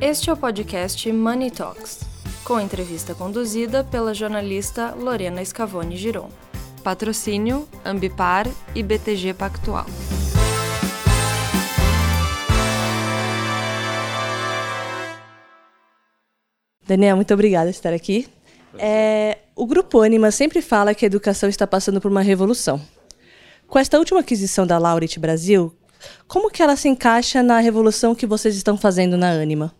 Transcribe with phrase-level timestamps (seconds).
[0.00, 2.02] Este é o podcast Money Talks,
[2.44, 6.30] com entrevista conduzida pela jornalista Lorena Scavone Giron.
[6.84, 9.86] Patrocínio Ambipar e BTG Pactual.
[16.86, 18.28] Daniel, muito obrigada por estar aqui.
[18.78, 22.80] É, o Grupo Anima sempre fala que a educação está passando por uma revolução.
[23.66, 25.74] Com esta última aquisição da Laureate Brasil,
[26.28, 29.74] como que ela se encaixa na revolução que vocês estão fazendo na Anima?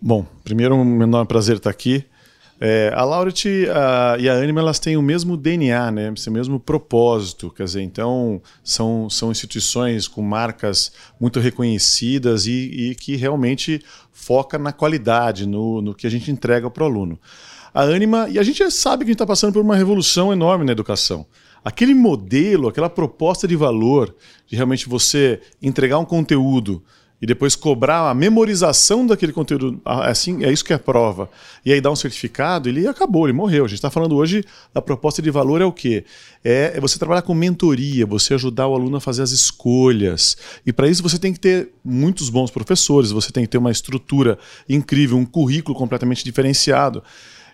[0.00, 2.04] Bom, primeiro um enorme prazer estar aqui.
[2.64, 3.66] É, a Laureate
[4.20, 6.14] e a Anima elas têm o mesmo DNA, né?
[6.26, 7.50] o mesmo propósito.
[7.50, 12.52] Quer dizer, então são, são instituições com marcas muito reconhecidas e,
[12.90, 13.82] e que realmente
[14.12, 17.18] foca na qualidade, no, no que a gente entrega para o aluno.
[17.74, 20.64] A Anima, e a gente sabe que a gente está passando por uma revolução enorme
[20.64, 21.26] na educação.
[21.64, 24.14] Aquele modelo, aquela proposta de valor,
[24.46, 26.80] de realmente você entregar um conteúdo
[27.22, 31.30] e depois cobrar a memorização daquele conteúdo, assim, é isso que é prova,
[31.64, 33.64] e aí dar um certificado, ele acabou, ele morreu.
[33.64, 36.04] A gente está falando hoje da proposta de valor é o quê?
[36.44, 40.36] É, é você trabalhar com mentoria, você ajudar o aluno a fazer as escolhas.
[40.66, 43.70] E para isso você tem que ter muitos bons professores, você tem que ter uma
[43.70, 44.36] estrutura
[44.68, 47.04] incrível, um currículo completamente diferenciado.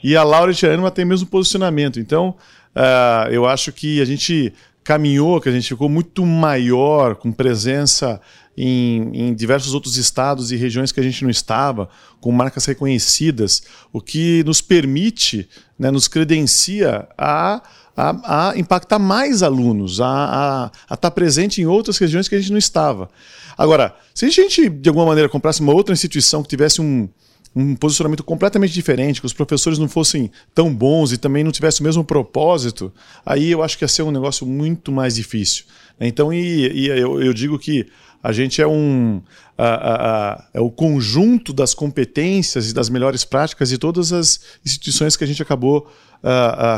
[0.00, 1.98] E a Laura a Anima têm o mesmo posicionamento.
[1.98, 2.36] Então,
[2.76, 4.52] uh, eu acho que a gente
[4.86, 8.20] caminhou, que a gente ficou muito maior, com presença
[8.56, 11.88] em, em, diversos outros estados e regiões que a gente não estava,
[12.20, 17.60] com marcas reconhecidas, o que nos permite, né, nos credencia a,
[17.96, 22.52] a, a, impactar mais alunos, a, a, estar presente em outras regiões que a gente
[22.52, 23.10] não estava.
[23.58, 27.08] Agora, se a gente, de alguma maneira, comprasse uma outra instituição que tivesse um,
[27.56, 31.82] um posicionamento completamente diferente, que os professores não fossem tão bons e também não tivessem
[31.82, 32.92] o mesmo propósito,
[33.24, 35.64] aí eu acho que ia ser um negócio muito mais difícil.
[35.98, 37.86] Então, e, e eu, eu digo que
[38.22, 39.22] a gente é um
[39.56, 44.40] a, a, a, é o conjunto das competências e das melhores práticas de todas as
[44.64, 45.90] instituições que a gente acabou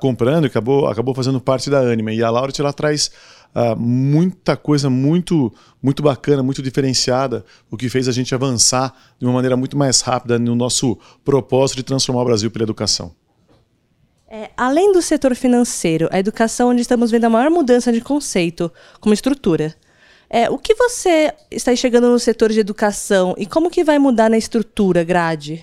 [0.00, 2.12] comprando e acabou, acabou fazendo parte da Anima.
[2.12, 3.10] E a Lauret ela traz
[3.76, 5.52] muita coisa muito
[5.82, 10.00] muito bacana, muito diferenciada, o que fez a gente avançar de uma maneira muito mais
[10.00, 13.12] rápida no nosso propósito de transformar o Brasil pela educação.
[14.34, 18.72] É, além do setor financeiro, a educação onde estamos vendo a maior mudança de conceito,
[18.98, 19.74] como estrutura.
[20.30, 24.30] É, o que você está enxergando no setor de educação e como que vai mudar
[24.30, 25.62] na estrutura, grade?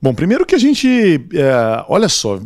[0.00, 0.88] Bom, primeiro que a gente,
[1.34, 2.40] é, olha só,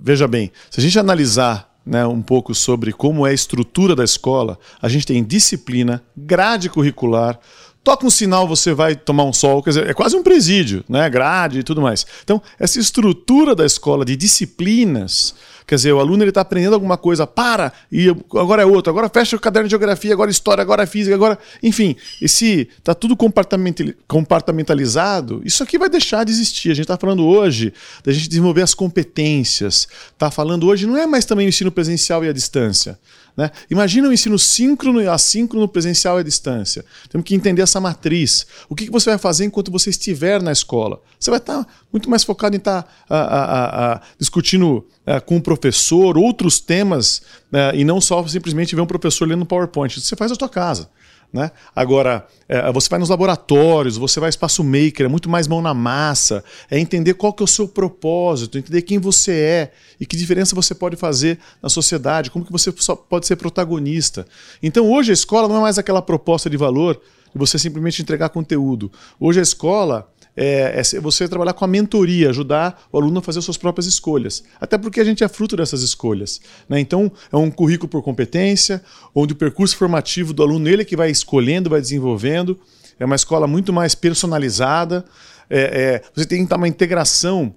[0.00, 4.04] veja bem, se a gente analisar né, um pouco sobre como é a estrutura da
[4.04, 7.38] escola, a gente tem disciplina, grade curricular,
[7.82, 11.08] toca um sinal, você vai tomar um sol, quer dizer, é quase um presídio, né,
[11.10, 12.06] grade e tudo mais.
[12.22, 15.34] Então, essa estrutura da escola de disciplinas
[15.66, 19.34] Quer dizer, o aluno está aprendendo alguma coisa, para, e agora é outro, agora fecha
[19.36, 21.38] o caderno de geografia, agora história, agora física, agora.
[21.62, 26.70] Enfim, esse está tudo compartamentalizado, isso aqui vai deixar de existir.
[26.70, 27.72] A gente está falando hoje
[28.04, 29.88] da gente desenvolver as competências.
[30.12, 32.98] Está falando hoje, não é mais também o ensino presencial e a distância.
[33.36, 33.50] Né?
[33.70, 36.84] Imagina o ensino síncrono e assíncrono presencial e à distância.
[37.08, 38.46] Temos que entender essa matriz.
[38.68, 41.00] O que, você vai fazer enquanto você estiver na escola?
[41.18, 46.60] Você vai estar muito mais focado em estar a, discutindo eh, com o professor outros
[46.60, 47.22] temas
[47.52, 49.98] eh, e não só simplesmente ver um professor lendo no PowerPoint.
[49.98, 50.90] Você faz na sua casa.
[51.32, 51.50] Né?
[51.74, 55.72] Agora, é, você vai nos laboratórios, você vai espaço maker, é muito mais mão na
[55.72, 60.14] massa, é entender qual que é o seu propósito, entender quem você é e que
[60.14, 62.70] diferença você pode fazer na sociedade, como que você
[63.08, 64.26] pode ser protagonista.
[64.62, 67.00] Então hoje a escola não é mais aquela proposta de valor
[67.32, 68.92] de você simplesmente entregar conteúdo.
[69.18, 70.06] Hoje a escola
[70.36, 74.42] é, é, você trabalhar com a mentoria, ajudar o aluno a fazer suas próprias escolhas.
[74.60, 76.40] Até porque a gente é fruto dessas escolhas.
[76.68, 76.80] Né?
[76.80, 78.82] Então, é um currículo por competência,
[79.14, 82.58] onde o percurso formativo do aluno ele que vai escolhendo, vai desenvolvendo.
[82.98, 85.04] É uma escola muito mais personalizada.
[85.50, 87.54] É, é, você tem que estar uma integração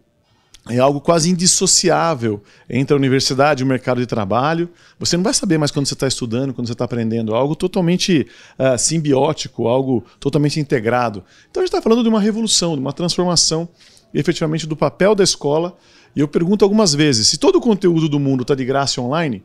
[0.70, 4.68] é algo quase indissociável entre a universidade e o mercado de trabalho.
[4.98, 7.36] Você não vai saber mais quando você está estudando, quando você está aprendendo.
[7.36, 8.28] É algo totalmente
[8.58, 11.24] uh, simbiótico, algo totalmente integrado.
[11.52, 13.70] Então a gente está falando de uma revolução, de uma transformação
[14.12, 15.78] efetivamente do papel da escola.
[16.16, 19.44] E eu pergunto algumas vezes: se todo o conteúdo do mundo está de graça online,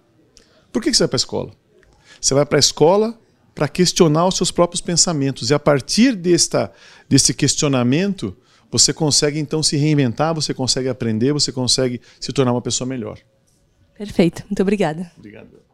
[0.72, 1.50] por que você vai para a escola?
[2.18, 3.18] Você vai para a escola
[3.54, 5.50] para questionar os seus próprios pensamentos.
[5.50, 6.72] E a partir desta,
[7.06, 8.34] desse questionamento,
[8.70, 13.18] você consegue então se reinventar, você consegue aprender, você consegue se tornar uma pessoa melhor.
[13.96, 14.44] Perfeito.
[14.48, 15.10] Muito obrigada.
[15.18, 15.69] Obrigado.